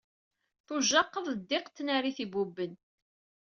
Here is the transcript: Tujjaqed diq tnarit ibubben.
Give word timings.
Tujjaqed 0.67 1.27
diq 1.49 1.65
tnarit 1.75 2.17
ibubben. 2.25 2.71